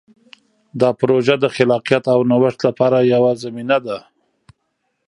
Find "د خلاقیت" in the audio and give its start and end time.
1.39-2.03